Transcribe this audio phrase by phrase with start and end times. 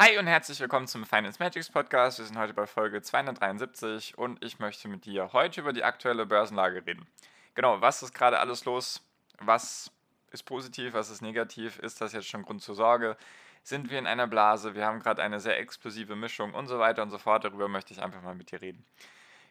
[0.00, 2.20] Hi und herzlich willkommen zum Finance Magics Podcast.
[2.20, 6.24] Wir sind heute bei Folge 273 und ich möchte mit dir heute über die aktuelle
[6.24, 7.04] Börsenlage reden.
[7.56, 9.02] Genau, was ist gerade alles los?
[9.40, 9.90] Was
[10.30, 11.80] ist positiv, was ist negativ?
[11.80, 13.16] Ist das jetzt schon Grund zur Sorge?
[13.64, 14.76] Sind wir in einer Blase?
[14.76, 17.42] Wir haben gerade eine sehr explosive Mischung und so weiter und so fort.
[17.42, 18.86] Darüber möchte ich einfach mal mit dir reden.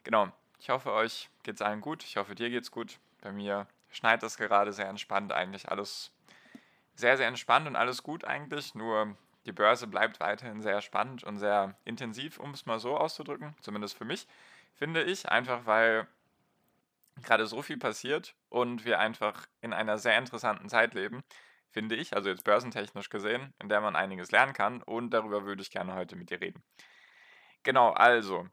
[0.06, 2.06] Genau, ich hoffe, euch geht es allen gut.
[2.06, 3.00] Ich hoffe, dir geht es gut.
[3.20, 6.09] Bei mir schneit es gerade sehr entspannt, eigentlich alles
[6.95, 8.76] sehr, sehr entspannt und alles gut eigentlich.
[8.76, 13.56] Nur die Börse bleibt weiterhin sehr spannend und sehr intensiv, um es mal so auszudrücken,
[13.62, 14.28] zumindest für mich,
[14.76, 16.08] finde ich, einfach weil
[17.23, 21.23] gerade so viel passiert und wir einfach in einer sehr interessanten Zeit leben,
[21.72, 25.62] finde ich, also jetzt börsentechnisch gesehen, in der man einiges lernen kann und darüber würde
[25.62, 26.62] ich gerne heute mit dir reden.
[27.64, 28.48] Genau, also,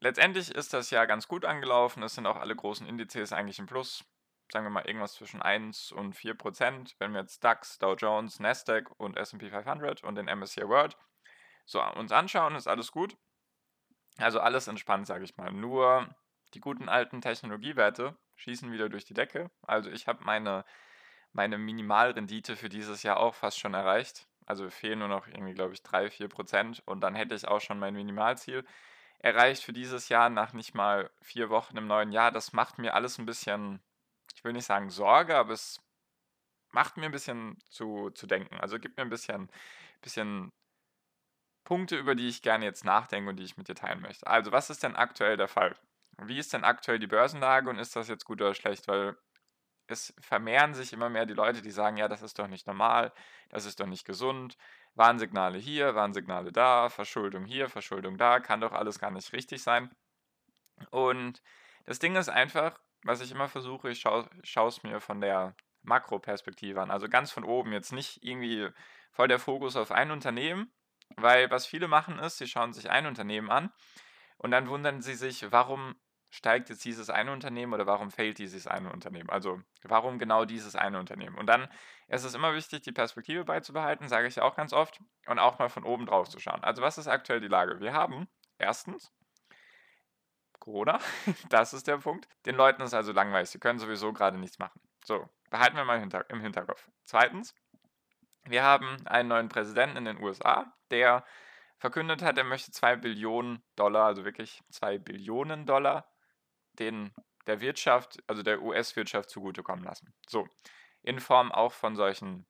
[0.00, 3.66] letztendlich ist das ja ganz gut angelaufen, es sind auch alle großen Indizes eigentlich im
[3.66, 4.04] Plus,
[4.52, 6.96] sagen wir mal, irgendwas zwischen 1 und 4 Prozent.
[6.98, 10.96] Wenn wir jetzt DAX, Dow Jones, Nasdaq und S&P 500 und den MSCI World
[11.66, 13.16] so uns anschauen, ist alles gut.
[14.16, 15.52] Also alles entspannt, sage ich mal.
[15.52, 16.08] Nur
[16.54, 19.50] die guten alten Technologiewerte schießen wieder durch die Decke.
[19.62, 20.64] Also ich habe meine,
[21.32, 24.26] meine Minimalrendite für dieses Jahr auch fast schon erreicht.
[24.46, 27.60] Also fehlen nur noch irgendwie, glaube ich, 3, 4 Prozent und dann hätte ich auch
[27.60, 28.64] schon mein Minimalziel
[29.18, 32.32] erreicht für dieses Jahr nach nicht mal vier Wochen im neuen Jahr.
[32.32, 33.80] Das macht mir alles ein bisschen
[34.38, 35.80] ich will nicht sagen Sorge, aber es
[36.70, 38.54] macht mir ein bisschen zu, zu denken.
[38.60, 39.50] Also gibt mir ein bisschen,
[40.00, 40.52] bisschen
[41.64, 44.28] Punkte, über die ich gerne jetzt nachdenke und die ich mit dir teilen möchte.
[44.28, 45.76] Also, was ist denn aktuell der Fall?
[46.18, 48.86] Wie ist denn aktuell die Börsenlage und ist das jetzt gut oder schlecht?
[48.86, 49.16] Weil
[49.88, 53.12] es vermehren sich immer mehr die Leute, die sagen, ja, das ist doch nicht normal,
[53.48, 54.56] das ist doch nicht gesund.
[54.94, 59.90] Warnsignale hier, Warnsignale da, Verschuldung hier, Verschuldung da, kann doch alles gar nicht richtig sein.
[60.90, 61.42] Und
[61.86, 64.28] das Ding ist einfach, was ich immer versuche, ich schaue
[64.68, 66.90] es mir von der Makroperspektive an.
[66.90, 68.68] Also ganz von oben, jetzt nicht irgendwie
[69.12, 70.70] voll der Fokus auf ein Unternehmen,
[71.16, 73.72] weil was viele machen ist, sie schauen sich ein Unternehmen an
[74.36, 75.96] und dann wundern sie sich, warum
[76.28, 79.30] steigt jetzt dieses eine Unternehmen oder warum fällt dieses eine Unternehmen?
[79.30, 81.38] Also warum genau dieses eine Unternehmen?
[81.38, 81.66] Und dann
[82.08, 85.70] ist es immer wichtig, die Perspektive beizubehalten, sage ich auch ganz oft, und auch mal
[85.70, 86.62] von oben drauf zu schauen.
[86.62, 87.80] Also was ist aktuell die Lage?
[87.80, 89.10] Wir haben erstens
[90.58, 90.98] Corona.
[91.48, 92.28] Das ist der Punkt.
[92.46, 93.50] Den Leuten ist also langweilig.
[93.50, 94.80] Sie können sowieso gerade nichts machen.
[95.04, 96.88] So, behalten wir mal im Hinterkopf.
[97.04, 97.54] Zweitens,
[98.44, 101.24] wir haben einen neuen Präsidenten in den USA, der
[101.78, 106.10] verkündet hat, er möchte 2 Billionen Dollar, also wirklich 2 Billionen Dollar,
[106.78, 107.12] den
[107.46, 110.12] der Wirtschaft, also der US-Wirtschaft zugutekommen lassen.
[110.28, 110.46] So,
[111.02, 112.46] in Form auch von solchen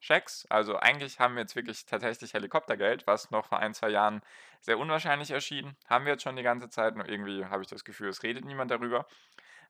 [0.00, 0.46] Schecks.
[0.50, 4.22] Also eigentlich haben wir jetzt wirklich tatsächlich Helikoptergeld, was noch vor ein, zwei Jahren
[4.60, 5.76] sehr unwahrscheinlich erschien.
[5.86, 8.44] Haben wir jetzt schon die ganze Zeit, nur irgendwie habe ich das Gefühl, es redet
[8.44, 9.06] niemand darüber.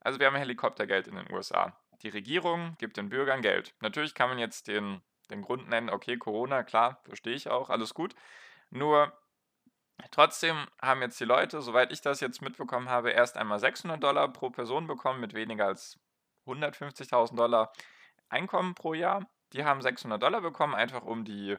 [0.00, 1.76] Also wir haben Helikoptergeld in den USA.
[2.02, 3.74] Die Regierung gibt den Bürgern Geld.
[3.80, 5.00] Natürlich kann man jetzt den,
[5.30, 8.14] den Grund nennen, okay, Corona, klar, verstehe ich auch, alles gut.
[8.70, 9.12] Nur
[10.10, 14.32] trotzdem haben jetzt die Leute, soweit ich das jetzt mitbekommen habe, erst einmal 600 Dollar
[14.32, 15.98] pro Person bekommen mit weniger als
[16.46, 17.72] 150.000 Dollar
[18.28, 19.26] Einkommen pro Jahr.
[19.52, 21.56] Die haben 600 Dollar bekommen, einfach um die,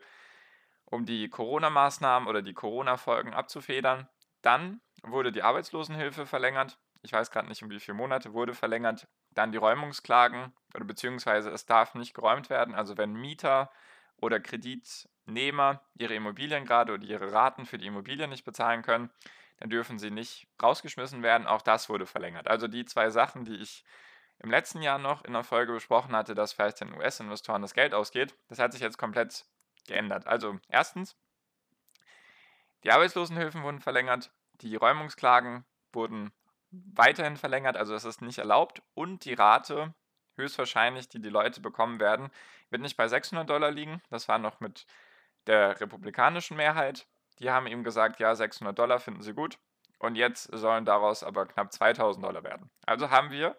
[0.85, 4.07] um die Corona-Maßnahmen oder die Corona-Folgen abzufedern.
[4.41, 6.77] Dann wurde die Arbeitslosenhilfe verlängert.
[7.01, 9.07] Ich weiß gerade nicht, um wie viele Monate wurde verlängert.
[9.31, 12.75] Dann die Räumungsklagen, oder beziehungsweise es darf nicht geräumt werden.
[12.75, 13.71] Also wenn Mieter
[14.17, 19.11] oder Kreditnehmer ihre Immobilien gerade oder ihre Raten für die Immobilien nicht bezahlen können,
[19.57, 21.47] dann dürfen sie nicht rausgeschmissen werden.
[21.47, 22.47] Auch das wurde verlängert.
[22.47, 23.83] Also die zwei Sachen, die ich
[24.39, 27.93] im letzten Jahr noch in der Folge besprochen hatte, dass vielleicht den US-Investoren das Geld
[27.93, 28.35] ausgeht.
[28.49, 29.45] Das hat sich jetzt komplett
[29.87, 30.27] geändert.
[30.27, 31.15] Also erstens,
[32.83, 34.31] die Arbeitslosenhilfen wurden verlängert,
[34.61, 36.31] die Räumungsklagen wurden
[36.71, 39.93] weiterhin verlängert, also es ist nicht erlaubt und die Rate
[40.35, 42.29] höchstwahrscheinlich, die die Leute bekommen werden,
[42.69, 44.01] wird nicht bei 600 Dollar liegen.
[44.09, 44.85] Das war noch mit
[45.47, 47.07] der republikanischen Mehrheit.
[47.39, 49.57] Die haben ihm gesagt, ja, 600 Dollar finden sie gut.
[49.99, 52.69] Und jetzt sollen daraus aber knapp 2000 Dollar werden.
[52.85, 53.57] Also haben wir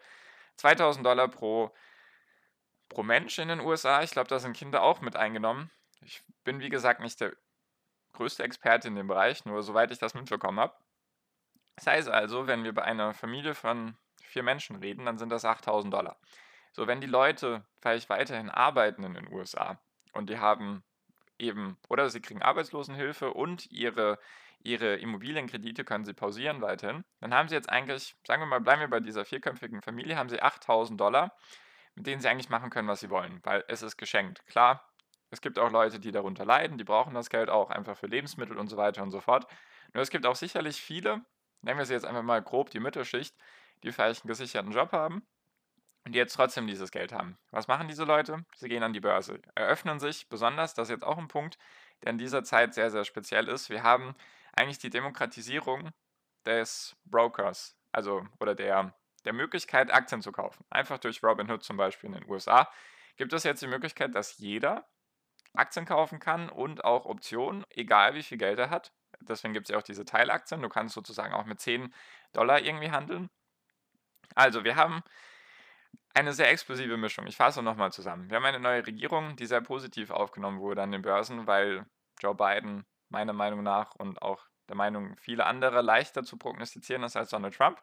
[0.59, 1.73] 2000 Dollar pro,
[2.89, 4.03] pro Mensch in den USA.
[4.03, 5.71] Ich glaube, da sind Kinder auch mit eingenommen.
[6.01, 7.33] Ich bin, wie gesagt, nicht der
[8.13, 10.75] größte Experte in dem Bereich, nur soweit ich das mitbekommen habe.
[11.75, 15.45] Das heißt also, wenn wir bei einer Familie von vier Menschen reden, dann sind das
[15.45, 16.19] 8000 Dollar.
[16.73, 19.81] So, wenn die Leute vielleicht weiterhin arbeiten in den USA
[20.13, 20.83] und die haben
[21.39, 24.19] eben, oder sie kriegen Arbeitslosenhilfe und ihre,
[24.61, 27.03] ihre Immobilienkredite können sie pausieren weiterhin.
[27.21, 30.29] Dann haben sie jetzt eigentlich, sagen wir mal, bleiben wir bei dieser vierköpfigen Familie, haben
[30.29, 31.35] sie 8000 Dollar,
[31.95, 34.45] mit denen sie eigentlich machen können, was sie wollen, weil es ist geschenkt.
[34.47, 34.85] Klar,
[35.31, 38.57] es gibt auch Leute, die darunter leiden, die brauchen das Geld auch einfach für Lebensmittel
[38.57, 39.45] und so weiter und so fort.
[39.93, 41.25] Nur es gibt auch sicherlich viele,
[41.61, 43.35] nennen wir sie jetzt einfach mal grob die Mittelschicht,
[43.83, 45.27] die vielleicht einen gesicherten Job haben
[46.05, 47.37] und die jetzt trotzdem dieses Geld haben.
[47.51, 48.45] Was machen diese Leute?
[48.55, 51.57] Sie gehen an die Börse, eröffnen sich besonders, das ist jetzt auch ein Punkt,
[52.03, 53.69] der in dieser Zeit sehr, sehr speziell ist.
[53.69, 54.15] Wir haben
[54.53, 55.91] eigentlich die Demokratisierung
[56.45, 58.93] des Brokers, also oder der,
[59.25, 60.65] der Möglichkeit, Aktien zu kaufen.
[60.69, 62.71] Einfach durch Robinhood zum Beispiel in den USA
[63.17, 64.87] gibt es jetzt die Möglichkeit, dass jeder
[65.53, 68.93] Aktien kaufen kann und auch Optionen, egal wie viel Geld er hat.
[69.21, 70.61] Deswegen gibt es ja auch diese Teilaktien.
[70.61, 71.93] Du kannst sozusagen auch mit 10
[72.33, 73.29] Dollar irgendwie handeln.
[74.35, 75.03] Also, wir haben
[76.13, 77.27] eine sehr explosive Mischung.
[77.27, 78.29] Ich fasse nochmal zusammen.
[78.29, 81.85] Wir haben eine neue Regierung, die sehr positiv aufgenommen wurde an den Börsen, weil
[82.19, 87.15] Joe Biden meiner Meinung nach und auch der Meinung vieler anderer leichter zu prognostizieren ist
[87.15, 87.81] als Donald Trump.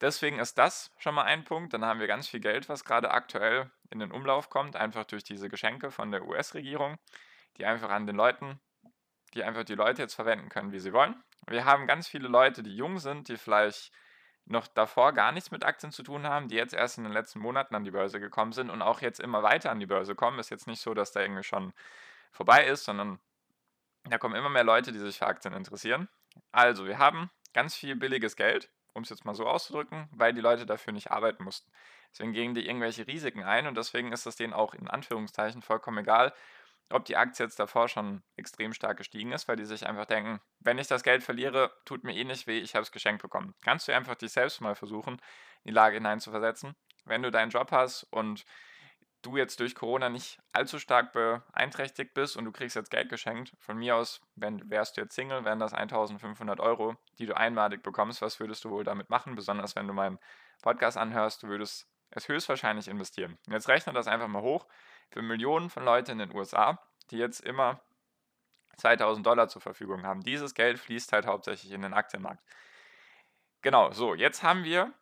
[0.00, 1.72] Deswegen ist das schon mal ein Punkt.
[1.72, 5.22] Dann haben wir ganz viel Geld, was gerade aktuell in den Umlauf kommt, einfach durch
[5.22, 6.98] diese Geschenke von der US-Regierung,
[7.56, 8.60] die einfach an den Leuten,
[9.34, 11.22] die einfach die Leute jetzt verwenden können, wie sie wollen.
[11.46, 13.92] Wir haben ganz viele Leute, die jung sind, die vielleicht
[14.46, 17.38] noch davor gar nichts mit Aktien zu tun haben, die jetzt erst in den letzten
[17.38, 20.38] Monaten an die Börse gekommen sind und auch jetzt immer weiter an die Börse kommen.
[20.38, 21.72] Ist jetzt nicht so, dass da irgendwie schon
[22.30, 23.18] vorbei ist, sondern
[24.04, 26.08] da kommen immer mehr Leute, die sich für Aktien interessieren.
[26.52, 30.40] Also, wir haben ganz viel billiges Geld, um es jetzt mal so auszudrücken, weil die
[30.40, 31.70] Leute dafür nicht arbeiten mussten.
[32.10, 35.98] Deswegen gehen die irgendwelche Risiken ein und deswegen ist es denen auch in Anführungszeichen vollkommen
[35.98, 36.34] egal,
[36.90, 40.40] ob die Aktie jetzt davor schon extrem stark gestiegen ist, weil die sich einfach denken,
[40.60, 43.54] wenn ich das Geld verliere, tut mir eh nicht weh, ich habe es geschenkt bekommen.
[43.62, 45.14] Kannst du einfach dich selbst mal versuchen,
[45.64, 46.74] in die Lage hineinzuversetzen.
[47.04, 48.44] Wenn du deinen Job hast und
[49.22, 53.52] du jetzt durch Corona nicht allzu stark beeinträchtigt bist und du kriegst jetzt Geld geschenkt,
[53.58, 57.82] von mir aus, wenn wärst du jetzt Single, wären das 1500 Euro, die du einmalig
[57.82, 58.20] bekommst.
[58.22, 59.34] Was würdest du wohl damit machen?
[59.34, 60.18] Besonders wenn du meinen
[60.62, 63.38] Podcast anhörst, du würdest es höchstwahrscheinlich investieren.
[63.48, 64.66] Jetzt rechne das einfach mal hoch
[65.14, 66.76] für Millionen von Leuten in den USA,
[67.12, 67.80] die jetzt immer
[68.78, 70.22] 2000 Dollar zur Verfügung haben.
[70.22, 72.42] Dieses Geld fließt halt hauptsächlich in den Aktienmarkt.
[73.62, 74.92] Genau, so, jetzt haben wir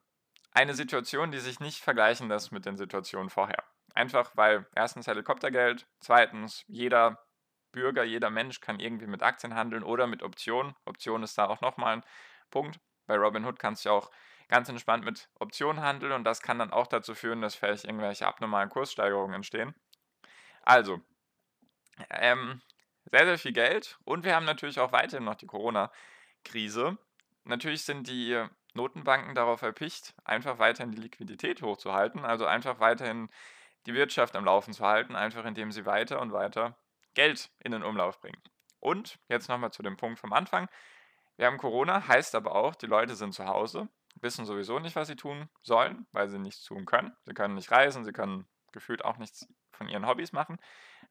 [0.52, 3.64] eine Situation, die sich nicht vergleichen lässt mit den Situationen vorher.
[3.94, 7.24] Einfach weil erstens Helikoptergeld, zweitens jeder
[7.72, 10.74] Bürger, jeder Mensch kann irgendwie mit Aktien handeln oder mit Optionen.
[10.84, 12.04] Option ist da auch nochmal ein
[12.50, 12.78] Punkt.
[13.06, 14.10] Bei Robinhood kannst du auch
[14.48, 18.26] ganz entspannt mit Optionen handeln und das kann dann auch dazu führen, dass vielleicht irgendwelche
[18.26, 19.74] abnormalen Kurssteigerungen entstehen.
[20.62, 21.00] Also,
[22.10, 22.60] ähm,
[23.10, 26.96] sehr, sehr viel Geld und wir haben natürlich auch weiterhin noch die Corona-Krise.
[27.44, 28.44] Natürlich sind die
[28.74, 33.28] Notenbanken darauf erpicht, einfach weiterhin die Liquidität hochzuhalten, also einfach weiterhin
[33.86, 36.76] die Wirtschaft am Laufen zu halten, einfach indem sie weiter und weiter
[37.14, 38.40] Geld in den Umlauf bringen.
[38.80, 40.68] Und jetzt nochmal zu dem Punkt vom Anfang.
[41.36, 43.88] Wir haben Corona, heißt aber auch, die Leute sind zu Hause,
[44.20, 47.14] wissen sowieso nicht, was sie tun sollen, weil sie nichts tun können.
[47.24, 50.58] Sie können nicht reisen, sie können gefühlt auch nichts von ihren Hobbys machen.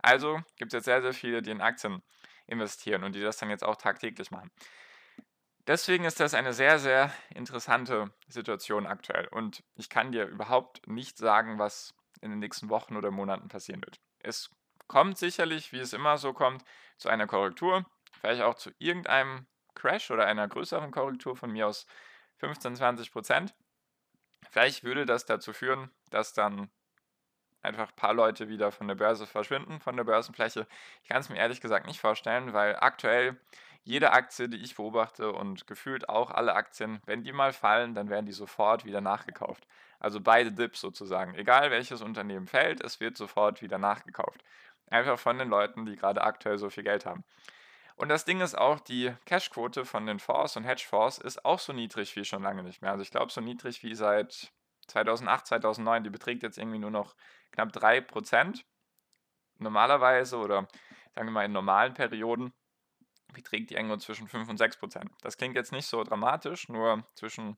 [0.02, 2.02] Also gibt es jetzt sehr, sehr viele, die in Aktien
[2.48, 4.52] investieren und die das dann jetzt auch tagtäglich machen.
[5.68, 9.28] Deswegen ist das eine sehr, sehr interessante Situation aktuell.
[9.28, 13.82] Und ich kann dir überhaupt nicht sagen, was in den nächsten Wochen oder Monaten passieren
[13.82, 14.00] wird.
[14.20, 14.50] Es
[14.88, 16.64] kommt sicherlich, wie es immer so kommt,
[16.98, 17.86] zu einer Korrektur,
[18.20, 21.86] vielleicht auch zu irgendeinem Crash oder einer größeren Korrektur von mir aus
[22.38, 23.56] 15, 20 Prozent.
[24.50, 26.70] Vielleicht würde das dazu führen, dass dann
[27.62, 30.68] einfach ein paar Leute wieder von der Börse verschwinden, von der Börsenfläche.
[31.04, 33.40] Ich kann es mir ehrlich gesagt nicht vorstellen, weil aktuell
[33.84, 38.10] jede Aktie, die ich beobachte und gefühlt auch alle Aktien, wenn die mal fallen, dann
[38.10, 39.66] werden die sofort wieder nachgekauft.
[40.00, 41.36] Also beide Dips sozusagen.
[41.36, 44.44] Egal welches Unternehmen fällt, es wird sofort wieder nachgekauft.
[44.88, 47.24] Einfach von den Leuten, die gerade aktuell so viel Geld haben.
[47.96, 51.72] Und das Ding ist auch, die Cashquote von den Fonds und Hedgefonds ist auch so
[51.72, 52.92] niedrig wie schon lange nicht mehr.
[52.92, 54.52] Also ich glaube so niedrig wie seit
[54.92, 56.04] 2008, 2009.
[56.04, 57.16] Die beträgt jetzt irgendwie nur noch
[57.52, 58.64] knapp 3%.
[59.58, 60.68] Normalerweise oder
[61.14, 62.54] sagen wir mal in normalen Perioden
[63.34, 65.10] beträgt die irgendwo zwischen 5 und 6%.
[65.22, 67.58] Das klingt jetzt nicht so dramatisch, nur zwischen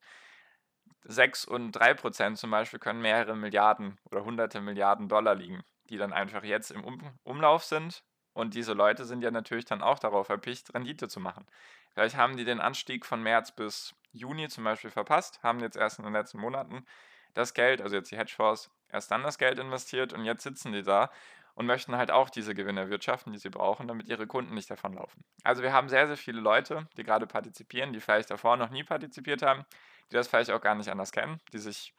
[1.06, 5.98] 6 und 3 Prozent zum Beispiel können mehrere Milliarden oder hunderte Milliarden Dollar liegen, die
[5.98, 8.04] dann einfach jetzt im um Umlauf sind.
[8.34, 11.46] Und diese Leute sind ja natürlich dann auch darauf erpicht, Rendite zu machen.
[11.94, 16.00] Vielleicht haben die den Anstieg von März bis Juni zum Beispiel verpasst, haben jetzt erst
[16.00, 16.86] in den letzten Monaten
[17.34, 20.84] das Geld, also jetzt die Hedgefonds, erst dann das Geld investiert und jetzt sitzen die
[20.84, 21.12] da
[21.56, 25.24] und möchten halt auch diese Gewinne erwirtschaften, die sie brauchen, damit ihre Kunden nicht davonlaufen.
[25.44, 28.84] Also wir haben sehr, sehr viele Leute, die gerade partizipieren, die vielleicht davor noch nie
[28.84, 29.66] partizipiert haben,
[30.12, 31.94] die das vielleicht auch gar nicht anders kennen, die sich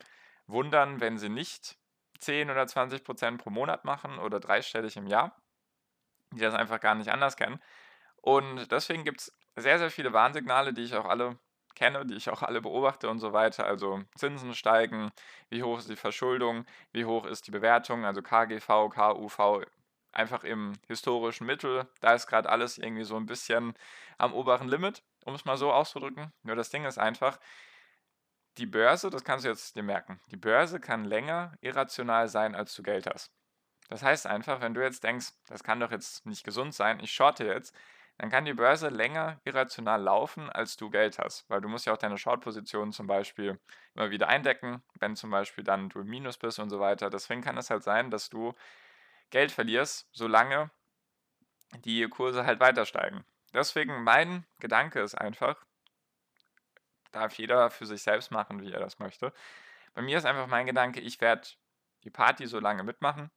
[0.46, 1.76] wundern, wenn sie nicht
[2.18, 5.36] 10 oder 20 Prozent pro Monat machen oder dreistellig im Jahr.
[6.32, 7.60] die das einfach gar nicht anders kennen.
[8.16, 11.38] Und deswegen gibt es sehr, sehr viele Warnsignale, die ich auch alle
[11.74, 13.66] kenne, die ich auch alle beobachte und so weiter.
[13.66, 15.10] Also Zinsen steigen,
[15.50, 19.64] wie hoch ist die Verschuldung, wie hoch ist die Bewertung, also KGV, KUV,
[20.12, 21.86] einfach im historischen Mittel.
[22.00, 23.74] Da ist gerade alles irgendwie so ein bisschen
[24.18, 26.32] am oberen Limit, um es mal so auszudrücken.
[26.42, 27.38] Nur das Ding ist einfach,
[28.58, 32.74] die Börse, das kannst du jetzt dir merken, die Börse kann länger irrational sein, als
[32.74, 33.32] du Geld hast.
[33.88, 37.12] Das heißt einfach, wenn du jetzt denkst, das kann doch jetzt nicht gesund sein, ich
[37.12, 37.74] shorte jetzt,
[38.18, 41.48] dann kann die Börse länger irrational laufen, als du Geld hast.
[41.50, 43.58] Weil du musst ja auch deine Short-Positionen zum Beispiel
[43.94, 47.10] immer wieder eindecken, wenn zum Beispiel dann du im Minus bist und so weiter.
[47.10, 48.54] Deswegen kann es halt sein, dass du
[49.30, 50.70] Geld verlierst, solange
[51.80, 53.24] die Kurse halt weiter steigen.
[53.52, 55.64] Deswegen mein Gedanke ist einfach,
[57.10, 59.32] darf jeder für sich selbst machen, wie er das möchte.
[59.94, 61.48] Bei mir ist einfach mein Gedanke, ich werde
[62.04, 63.30] die Party so lange mitmachen,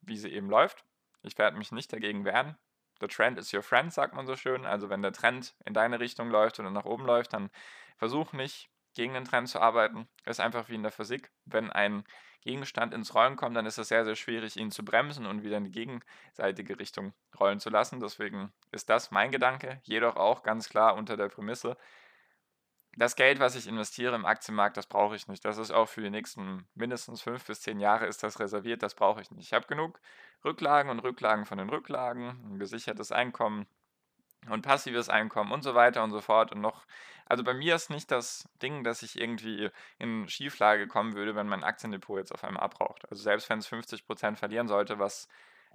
[0.00, 0.84] wie sie eben läuft.
[1.22, 2.56] Ich werde mich nicht dagegen wehren.
[3.00, 4.66] The trend is your friend, sagt man so schön.
[4.66, 7.50] Also wenn der Trend in deine Richtung läuft oder nach oben läuft, dann
[7.96, 10.08] versuch nicht gegen den Trend zu arbeiten.
[10.24, 11.30] Ist einfach wie in der Physik.
[11.44, 12.04] Wenn ein
[12.42, 15.58] Gegenstand ins Rollen kommt, dann ist es sehr, sehr schwierig, ihn zu bremsen und wieder
[15.58, 18.00] in die gegenseitige Richtung rollen zu lassen.
[18.00, 21.76] Deswegen ist das mein Gedanke, jedoch auch ganz klar unter der Prämisse,
[22.96, 25.44] das Geld, was ich investiere im Aktienmarkt, das brauche ich nicht.
[25.44, 28.94] Das ist auch für die nächsten mindestens fünf bis zehn Jahre ist das reserviert, das
[28.94, 29.46] brauche ich nicht.
[29.46, 30.00] Ich habe genug
[30.44, 33.66] Rücklagen und Rücklagen von den Rücklagen, ein gesichertes Einkommen
[34.48, 36.52] und passives Einkommen und so weiter und so fort.
[36.52, 36.84] Und noch,
[37.26, 41.46] also bei mir ist nicht das Ding, dass ich irgendwie in Schieflage kommen würde, wenn
[41.46, 43.08] mein Aktiendepot jetzt auf einmal abraucht.
[43.10, 45.28] Also selbst wenn es 50% verlieren sollte, was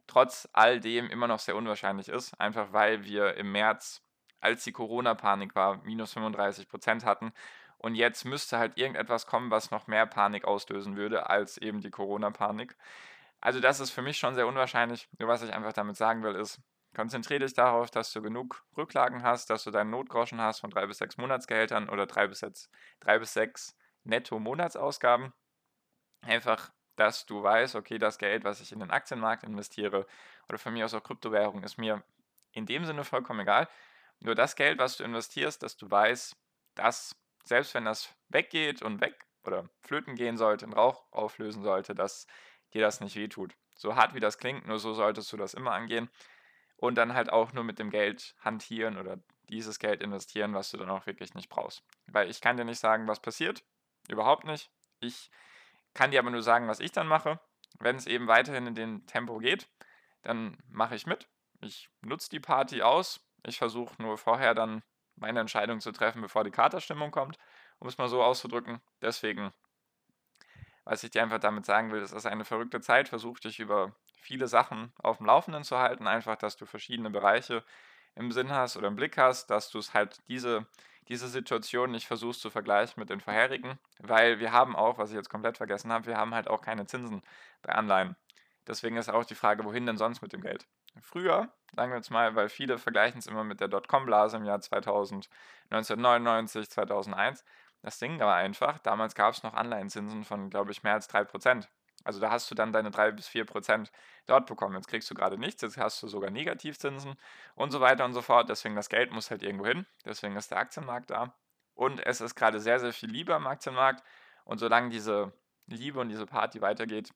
[0.08, 4.02] trotz all dem immer noch sehr unwahrscheinlich ist, einfach weil wir im März
[4.42, 7.34] als die Corona-Panik war, minus 35 Prozent hatten.
[7.78, 11.92] Und jetzt müsste halt irgendetwas kommen, was noch mehr Panik auslösen würde als eben die
[11.92, 12.76] Corona-Panik.
[13.42, 15.08] Also das ist für mich schon sehr unwahrscheinlich.
[15.20, 16.60] Nur was ich einfach damit sagen will, ist,
[16.96, 20.88] konzentriere dich darauf, dass du genug Rücklagen hast, dass du deinen Notgroschen hast von drei
[20.88, 22.70] bis sechs Monatsgehältern oder drei bis sechs,
[23.02, 25.34] drei bis sechs Netto-Monatsausgaben.
[26.22, 30.08] Einfach, dass du weißt, okay, das Geld, was ich in den Aktienmarkt investiere
[30.48, 32.04] oder von mir aus auch Kryptowährung, ist mir
[32.54, 33.68] in dem Sinne vollkommen egal.
[34.20, 36.36] Nur das Geld, was du investierst, dass du weißt,
[36.76, 41.94] dass selbst wenn das weggeht und weg oder flöten gehen sollte, in Rauch auflösen sollte,
[41.94, 42.28] dass
[42.74, 43.56] dir das nicht wehtut.
[43.78, 46.10] So hart wie das klingt, nur so solltest du das immer angehen.
[46.78, 49.18] Und dann halt auch nur mit dem Geld hantieren oder
[49.50, 51.84] dieses Geld investieren, was du dann auch wirklich nicht brauchst.
[52.08, 53.64] Weil ich kann dir nicht sagen, was passiert.
[54.10, 54.72] Überhaupt nicht.
[55.00, 55.30] Ich
[55.94, 57.40] kann dir aber nur sagen, was ich dann mache.
[57.80, 59.70] Wenn es eben weiterhin in den Tempo geht,
[60.22, 61.30] dann mache ich mit.
[61.62, 64.84] Ich nutze die Party aus, ich versuche nur vorher dann
[65.16, 67.38] meine Entscheidung zu treffen, bevor die Katerstimmung kommt,
[67.80, 68.82] um es mal so auszudrücken.
[69.02, 69.54] Deswegen,
[70.84, 73.10] was ich dir einfach damit sagen will, es ist eine verrückte Zeit.
[73.10, 76.08] Versuch dich über viele Sachen auf dem Laufenden zu halten.
[76.08, 77.64] Einfach, dass du verschiedene Bereiche
[78.16, 80.66] im Sinn hast oder im Blick hast, dass du es halt diese,
[81.08, 85.16] diese Situation nicht versuchst zu vergleichen mit den vorherigen, weil wir haben auch, was ich
[85.16, 87.22] jetzt komplett vergessen habe, wir haben halt auch keine Zinsen
[87.62, 88.16] bei Anleihen.
[88.68, 90.66] Deswegen ist auch die Frage, wohin denn sonst mit dem Geld?
[91.02, 94.62] Früher, sagen wir jetzt mal, weil viele vergleichen es immer mit der Dotcom-Blase im Jahr
[94.62, 95.30] 2000,
[95.70, 97.44] 1999, 2001.
[97.82, 101.68] Das Ding war einfach, damals gab es noch Anleihenzinsen von, glaube ich, mehr als 3%.
[102.04, 103.92] Also da hast du dann deine 3 bis 4%
[104.28, 104.76] dort bekommen.
[104.76, 107.16] Jetzt kriegst du gerade nichts, jetzt hast du sogar Negativzinsen
[107.56, 108.50] und so weiter und so fort.
[108.50, 109.86] Deswegen das Geld muss halt irgendwo hin.
[110.06, 111.34] Deswegen ist der Aktienmarkt da.
[111.74, 114.04] Und es ist gerade sehr, sehr viel Liebe am Aktienmarkt.
[114.46, 115.34] Und solange diese
[115.66, 117.10] Liebe und diese Party weitergeht,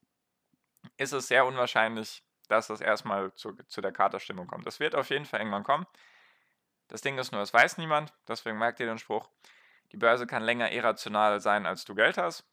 [0.97, 4.65] ist es sehr unwahrscheinlich, dass das erstmal zu, zu der Katerstimmung kommt.
[4.65, 5.85] Das wird auf jeden Fall irgendwann kommen.
[6.87, 9.29] Das Ding ist nur, es weiß niemand, deswegen merkt ihr den Spruch,
[9.91, 12.45] die Börse kann länger irrational sein, als du Geld hast.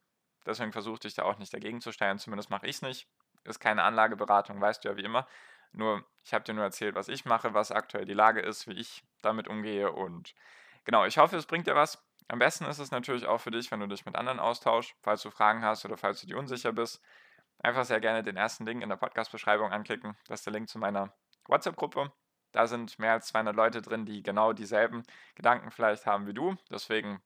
[0.44, 3.08] Deswegen versuch dich da auch nicht dagegen zu stellen, zumindest mache ich es nicht.
[3.44, 5.26] Ist keine Anlageberatung, weißt du ja wie immer.
[5.72, 8.74] Nur, ich habe dir nur erzählt, was ich mache, was aktuell die Lage ist, wie
[8.74, 10.34] ich damit umgehe und
[10.84, 12.02] genau, ich hoffe, es bringt dir was.
[12.28, 15.22] Am besten ist es natürlich auch für dich, wenn du dich mit anderen austauschst, falls
[15.22, 17.02] du Fragen hast oder falls du dir unsicher bist
[17.58, 20.16] einfach sehr gerne den ersten Link in der Podcast-Beschreibung anklicken.
[20.26, 21.12] Das ist der Link zu meiner
[21.48, 22.12] WhatsApp-Gruppe.
[22.52, 25.02] Da sind mehr als 200 Leute drin, die genau dieselben
[25.34, 26.56] Gedanken vielleicht haben wie du.
[26.70, 27.20] Deswegen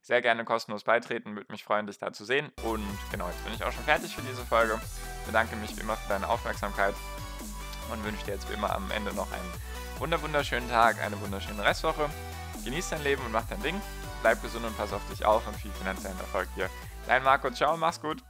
[0.00, 2.50] sehr gerne kostenlos beitreten, würde mich freuen, dich da zu sehen.
[2.64, 4.80] Und genau, jetzt bin ich auch schon fertig für diese Folge.
[5.26, 6.94] Bedanke mich wie immer für deine Aufmerksamkeit
[7.92, 12.08] und wünsche dir jetzt wie immer am Ende noch einen wunderschönen Tag, eine wunderschöne Restwoche.
[12.64, 13.80] Genieß dein Leben und mach dein Ding.
[14.22, 16.68] Bleib gesund und pass auf dich auf und viel finanziellen Erfolg dir.
[17.06, 18.22] Dein Marco, ciao, mach's gut.